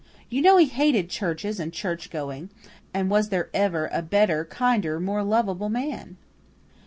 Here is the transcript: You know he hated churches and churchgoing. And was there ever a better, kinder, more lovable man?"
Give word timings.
You 0.31 0.41
know 0.41 0.57
he 0.57 0.65
hated 0.65 1.11
churches 1.11 1.59
and 1.59 1.71
churchgoing. 1.71 2.49
And 2.91 3.07
was 3.11 3.29
there 3.29 3.51
ever 3.53 3.87
a 3.93 4.01
better, 4.01 4.45
kinder, 4.45 4.99
more 4.99 5.23
lovable 5.23 5.69
man?" 5.69 6.17